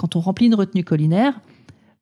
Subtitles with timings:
[0.00, 1.38] quand on remplit une retenue collinaire,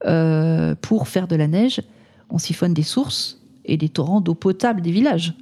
[0.07, 1.83] euh, pour faire de la neige,
[2.31, 5.35] on siphonne des sources et des torrents d'eau potable des villages,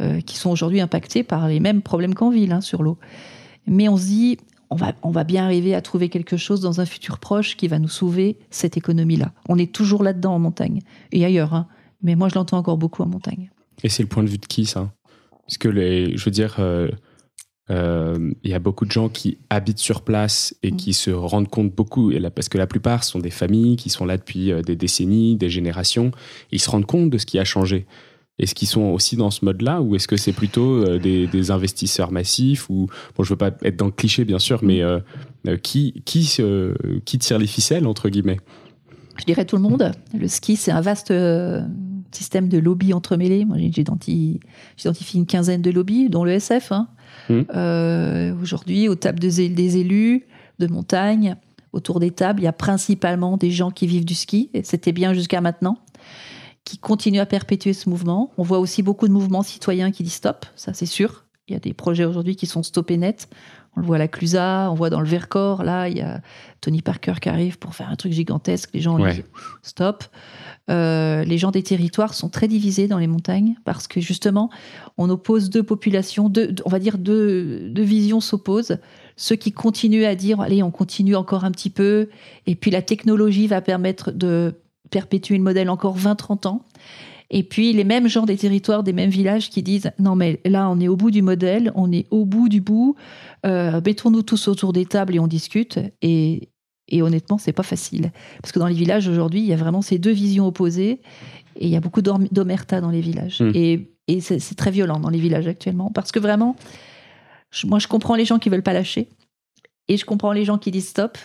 [0.00, 2.96] euh, qui sont aujourd'hui impactés par les mêmes problèmes qu'en ville hein, sur l'eau.
[3.66, 4.38] Mais on se dit,
[4.70, 7.88] on va, bien arriver à trouver quelque chose dans un futur proche qui va nous
[7.88, 9.32] sauver cette économie-là.
[9.50, 10.80] On est toujours là-dedans en montagne
[11.12, 11.66] et ailleurs, hein.
[12.02, 13.50] mais moi je l'entends encore beaucoup en montagne.
[13.84, 14.90] Et c'est le point de vue de qui ça?
[15.46, 16.88] Parce que les, je veux dire, euh,
[17.70, 21.48] euh, il y a beaucoup de gens qui habitent sur place et qui se rendent
[21.48, 24.50] compte beaucoup, et là, parce que la plupart sont des familles qui sont là depuis
[24.50, 26.10] euh, des décennies, des générations,
[26.50, 27.86] ils se rendent compte de ce qui a changé.
[28.38, 32.10] Est-ce qu'ils sont aussi dans ce mode-là ou est-ce que c'est plutôt euh, des, investisseurs
[32.10, 34.82] massifs ou bon, je veux pas être dans le cliché bien sûr, mais
[35.62, 36.40] qui qui
[37.04, 38.38] qui tire les ficelles entre guillemets?
[39.18, 39.92] Je dirais tout le monde.
[40.18, 41.12] Le ski, c'est un vaste
[42.14, 43.44] système de lobbies entremêlés.
[43.44, 44.40] Moi, j'identifie
[45.14, 46.72] une quinzaine de lobbies, dont le SF.
[46.72, 46.88] Hein.
[47.28, 47.40] Mmh.
[47.54, 50.26] Euh, aujourd'hui, aux tables des élus
[50.58, 51.36] de montagne,
[51.72, 54.92] autour des tables, il y a principalement des gens qui vivent du ski, et c'était
[54.92, 55.78] bien jusqu'à maintenant,
[56.64, 58.32] qui continuent à perpétuer ce mouvement.
[58.38, 61.24] On voit aussi beaucoup de mouvements citoyens qui disent stop, ça c'est sûr.
[61.48, 63.28] Il y a des projets aujourd'hui qui sont stoppés net.
[63.76, 66.20] On le voit à la Clusa, on voit dans le Vercors, là, il y a
[66.60, 68.68] Tony Parker qui arrive pour faire un truc gigantesque.
[68.74, 69.24] Les gens disent
[69.62, 70.04] stop.
[70.70, 74.50] Euh, les gens des territoires sont très divisés dans les montagnes parce que justement,
[74.98, 78.78] on oppose deux populations, deux, on va dire deux, deux visions s'opposent.
[79.16, 82.08] Ceux qui continuent à dire, allez, on continue encore un petit peu,
[82.46, 84.54] et puis la technologie va permettre de
[84.90, 86.66] perpétuer le modèle encore 20-30 ans.
[87.32, 90.68] Et puis les mêmes gens des territoires, des mêmes villages qui disent non mais là
[90.68, 92.94] on est au bout du modèle, on est au bout du bout,
[93.46, 95.80] euh, mettons-nous tous autour des tables et on discute.
[96.02, 96.50] Et,
[96.88, 99.80] et honnêtement c'est pas facile parce que dans les villages aujourd'hui il y a vraiment
[99.80, 101.00] ces deux visions opposées
[101.56, 103.40] et il y a beaucoup d'omerta dans les villages.
[103.40, 103.52] Hmm.
[103.54, 106.54] Et, et c'est très violent dans les villages actuellement parce que vraiment,
[107.64, 109.08] moi je comprends les gens qui veulent pas lâcher
[109.88, 111.16] et je comprends les gens qui disent stop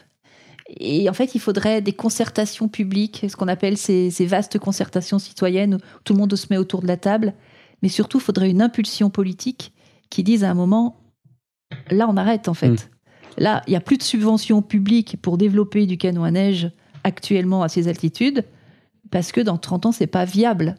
[0.70, 5.76] et en fait, il faudrait des concertations publiques, ce qu'on appelle ces, vastes concertations citoyennes
[5.76, 7.34] où tout le monde se met autour de la table.
[7.82, 9.74] Mais surtout, il faudrait une impulsion politique
[10.10, 10.98] qui dise à un moment,
[11.90, 12.70] là, on arrête en fait.
[12.70, 12.78] Mm.
[13.38, 16.72] Là, il n'y a plus de subventions publiques pour développer du canon à neige
[17.04, 18.44] actuellement à ces altitudes,
[19.12, 20.76] parce que dans 30 ans, c'est pas viable.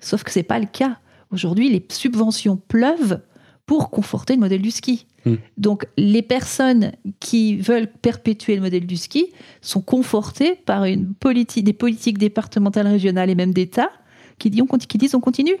[0.00, 0.98] Sauf que c'est pas le cas.
[1.30, 3.20] Aujourd'hui, les subventions pleuvent
[3.68, 5.06] pour conforter le modèle du ski.
[5.26, 5.34] Hmm.
[5.58, 9.26] Donc les personnes qui veulent perpétuer le modèle du ski
[9.60, 13.90] sont confortées par une politique, des politiques départementales, régionales et même d'État
[14.38, 15.56] qui, disent on, qui disent on continue.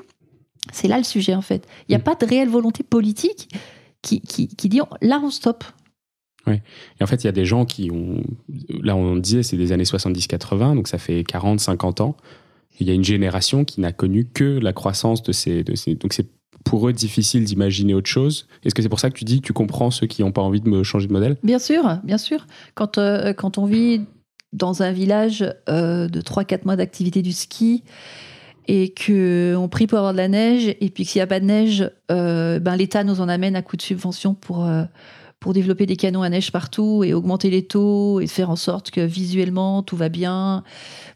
[0.72, 1.68] C'est là le sujet en fait.
[1.86, 2.02] Il n'y a hmm.
[2.02, 3.54] pas de réelle volonté politique
[4.00, 5.64] qui, qui, qui dit là on stoppe.
[6.46, 6.62] Oui.
[6.98, 8.22] Et en fait, il y a des gens qui ont.
[8.82, 12.16] Là, on disait, c'est des années 70-80, donc ça fait 40-50 ans.
[12.80, 15.62] Il y a une génération qui n'a connu que la croissance de ces.
[15.62, 16.26] De ces donc, c'est
[16.68, 19.46] pour eux difficile d'imaginer autre chose Est-ce que c'est pour ça que tu dis que
[19.46, 21.36] tu comprends ceux qui n'ont pas envie de me changer de modèle?
[21.42, 22.46] Bien sûr, bien sûr.
[22.74, 24.02] Quand, euh, quand on vit
[24.52, 27.84] dans un village euh, de 3-4 mois d'activité du ski
[28.66, 31.46] et qu'on prie pour avoir de la neige, et puis s'il n'y a pas de
[31.46, 34.68] neige, euh, ben, l'État nous en amène à coup de subvention pour
[35.40, 38.90] pour développer des canons à neige partout et augmenter les taux et faire en sorte
[38.90, 40.64] que visuellement tout va bien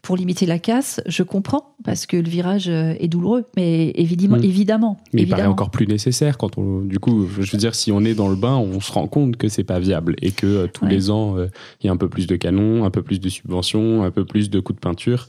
[0.02, 4.36] pour limiter la casse, je comprends parce que le virage euh, est douloureux, mais évidemment,
[4.36, 4.44] mm.
[4.44, 5.00] évidemment.
[5.12, 8.00] Mais il paraît encore plus nécessaire quand on, du coup, je veux dire, si on
[8.04, 10.66] est dans le bain, on se rend compte que c'est pas viable et que euh,
[10.66, 11.48] tous les ans, euh,
[11.80, 14.24] il y a un peu plus de canons, un peu plus de subventions, un peu
[14.24, 15.28] plus de coups de peinture.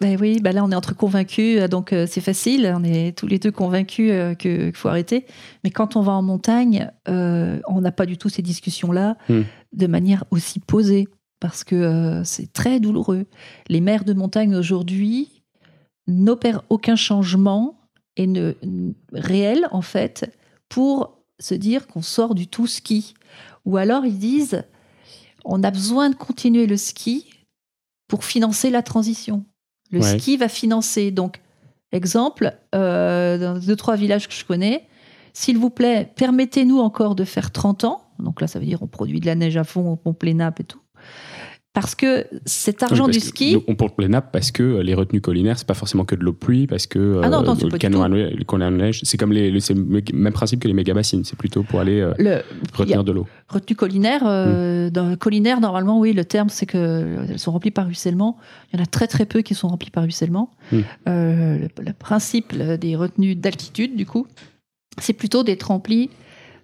[0.00, 3.40] Ben oui, ben là on est entre convaincus, donc c'est facile, on est tous les
[3.40, 5.26] deux convaincus qu'il faut arrêter.
[5.64, 9.40] Mais quand on va en montagne, on n'a pas du tout ces discussions-là mm.
[9.72, 11.08] de manière aussi posée
[11.40, 13.26] parce que euh, c'est très douloureux.
[13.68, 15.42] Les maires de montagne aujourd'hui
[16.06, 17.78] n'opèrent aucun changement
[18.16, 18.54] et ne,
[19.12, 20.36] réel en fait
[20.68, 23.14] pour se dire qu'on sort du tout ski.
[23.64, 24.64] Ou alors ils disent
[25.44, 27.30] on a besoin de continuer le ski
[28.08, 29.44] pour financer la transition.
[29.90, 31.10] Le ski va financer.
[31.10, 31.40] Donc,
[31.92, 34.86] exemple, euh, dans deux, trois villages que je connais,
[35.32, 38.02] s'il vous plaît, permettez-nous encore de faire 30 ans.
[38.18, 40.34] Donc là, ça veut dire on produit de la neige à fond, on pompe les
[40.34, 40.80] nappes et tout
[41.80, 43.56] parce que cet argent du ski.
[43.68, 46.24] on porte les nappes parce que euh, les retenues collinaires, c'est pas forcément que de
[46.24, 49.52] l'eau pluie, parce que ah non, non, euh, le canon à neige, c'est comme les,
[49.52, 49.60] le
[50.12, 52.42] même principe que les méga bassines, c'est plutôt pour aller euh,
[52.74, 53.28] retenir de l'eau.
[53.48, 54.24] Retenue collinaire,
[54.90, 58.38] dans, collinaire, normalement, oui, le terme, c'est qu'elles sont remplies par ruissellement.
[58.72, 60.50] Il y en a très très peu qui sont remplies par ruissellement.
[60.72, 60.80] Hmm.
[61.06, 64.26] le, le, principe des retenues d'altitude, du coup,
[65.00, 66.10] c'est plutôt d'être remplies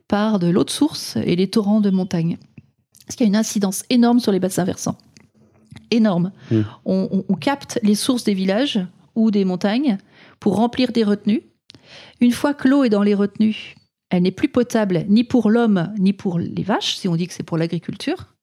[0.09, 2.37] par de l'eau de source et les torrents de montagne.
[3.07, 4.99] Parce qu'il y a une incidence énorme sur les bassins versants.
[5.91, 6.33] Énorme.
[6.51, 6.61] Mmh.
[6.87, 8.81] On, capte les sources des villages
[9.15, 9.99] ou des montagnes
[10.41, 11.43] pour remplir des retenues.
[12.21, 13.75] Une fois que l'eau est dans les retenues,
[14.11, 17.35] elle n'est plus potable ni pour l'homme ni pour les vaches, si on dit que
[17.35, 18.35] c'est pour l'agriculture.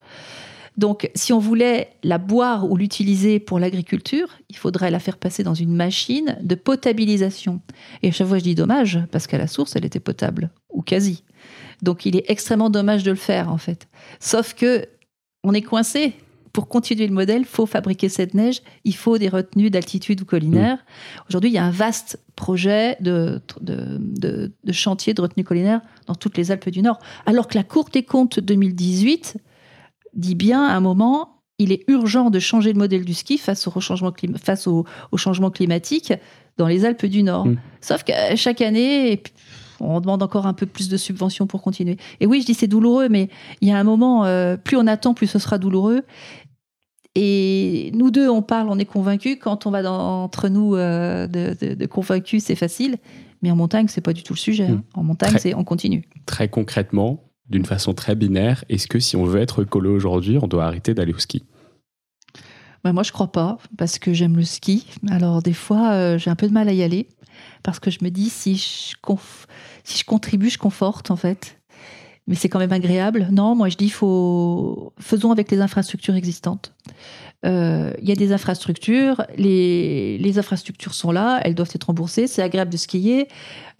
[0.77, 5.43] Donc, si on voulait la boire ou l'utiliser pour l'agriculture, il faudrait la faire passer
[5.43, 7.61] dans une machine de potabilisation.
[8.03, 10.81] Et à chaque fois, je dis dommage, parce qu'à la source, elle était potable, ou
[10.81, 11.23] quasi.
[11.81, 13.87] Donc, il est extrêmement dommage de le faire, en fait.
[14.19, 14.85] Sauf que
[15.43, 16.13] on est coincé
[16.53, 20.25] pour continuer le modèle, il faut fabriquer cette neige, il faut des retenues d'altitude ou
[20.25, 20.77] collinaire.
[20.77, 21.21] Mm.
[21.29, 26.37] Aujourd'hui, il y a un vaste projet de, de, chantier de retenue collinaire dans toutes
[26.37, 26.99] les Alpes du Nord.
[27.25, 29.37] Alors que la Cour des comptes 2018
[30.13, 33.67] dit bien à un moment, il est urgent de changer le modèle du ski face
[33.67, 34.11] au changement,
[34.43, 34.85] face au,
[35.15, 36.13] changement climatique
[36.57, 37.45] dans les Alpes du Nord.
[37.45, 37.57] Mm.
[37.79, 39.23] Sauf que chaque année,
[39.81, 41.97] on demande encore un peu plus de subventions pour continuer.
[42.19, 43.29] Et oui, je dis c'est douloureux, mais
[43.61, 46.03] il y a un moment, euh, plus on attend, plus ce sera douloureux.
[47.15, 49.37] Et nous deux, on parle, on est convaincus.
[49.41, 52.97] Quand on va dans, entre nous euh, de, convaincus, c'est facile.
[53.41, 54.67] Mais en montagne, c'est pas du tout le sujet.
[54.67, 54.83] Hein.
[54.95, 54.99] Hmm.
[54.99, 56.07] En montagne, c'est on continue.
[56.25, 60.47] Très concrètement, d'une façon très binaire, est-ce que si on veut être écolo aujourd'hui, on
[60.47, 61.43] doit arrêter d'aller au ski?
[62.83, 64.87] Bah moi, je crois pas, parce que j'aime le ski.
[65.09, 67.07] Alors, des fois, euh, j'ai un peu de mal à y aller,
[67.61, 68.95] parce que je me dis, si je,
[69.83, 71.57] si je contribue, je conforte, en fait
[72.27, 73.27] mais c'est quand même agréable.
[73.31, 76.73] Non, moi je dis faut faisons avec les infrastructures existantes.
[77.45, 82.27] Euh, il y a des infrastructures, les, les, infrastructures sont là, elles doivent être remboursées,
[82.27, 83.27] c'est agréable de skier.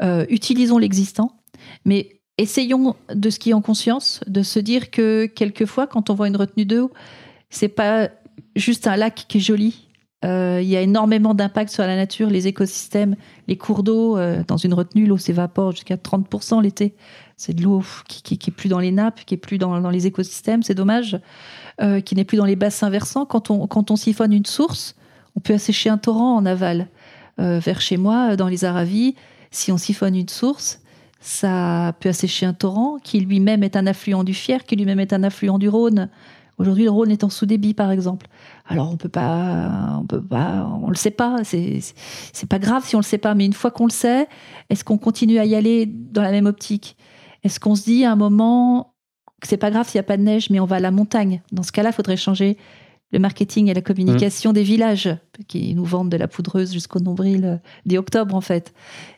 [0.02, 1.38] Euh, utilisons l'existant,
[1.86, 6.38] mais essayons de skier en conscience, de se dire que quelquefois, quand on voit une
[6.38, 6.92] retenue d'eau,
[7.52, 8.10] c'est pas
[8.56, 9.88] juste un lac qui est joli.
[10.24, 13.16] Euh, il y a énormément d'impact sur la nature, les écosystèmes,
[13.48, 14.18] les cours d'eau.
[14.48, 16.96] dans une retenue, l'eau s'évapore jusqu'à 30% l'été.
[17.42, 20.06] C'est de l'eau qui, qui, est plus dans les nappes, qui est plus dans, les
[20.06, 21.20] écosystèmes, c'est dommage,
[21.82, 23.26] euh, qui n'est plus dans les bassins versants.
[23.26, 24.96] Quand on, quand on siphonne une source,
[25.36, 26.88] on peut assécher un torrent en aval.
[27.40, 29.16] Euh, vers chez moi, dans les Aravis,
[29.50, 30.82] si on siphonne une source,
[31.20, 35.12] ça peut assécher un torrent qui lui-même est un affluent du Fier, qui lui-même est
[35.12, 36.10] un affluent du Rhône.
[36.62, 38.28] Aujourd'hui, le Rhône est en sous-débit, par exemple.
[38.68, 41.38] Alors, on peut pas, on peut pas, on le sait pas.
[41.44, 41.82] C'est,
[42.48, 44.28] pas grave si on le sait pas, mais une fois qu'on le sait,
[44.70, 46.98] est-ce qu'on continue à y aller dans la même optique?
[47.44, 48.94] Est-ce qu'on se dit à un moment
[49.42, 50.92] que c'est pas grave s'il n'y a pas de neige, mais on va à la
[50.92, 51.42] montagne?
[51.52, 52.58] Dans ce cas-là, il faudrait changer
[53.12, 54.54] le marketing et la communication mmh.
[54.54, 55.10] des villages
[55.48, 57.58] qui nous vendent de la poudreuse jusqu'au nombril euh,
[57.88, 58.72] dès octobre en fait.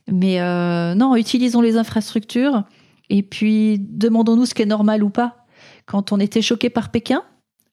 [0.09, 2.63] Mais euh, non, utilisons les infrastructures
[3.09, 5.45] et puis demandons-nous ce qui est normal ou pas.
[5.85, 7.23] Quand on était choqué par Pékin,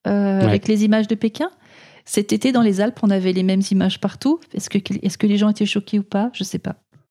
[0.06, 1.50] euh, avec les images de Pékin,
[2.04, 4.40] cet été dans les Alpes, on avait les mêmes images partout.
[4.54, 6.30] Est-ce que, est -ce que les gens étaient choqués ou pas?
[6.32, 6.76] Je ne sais pas.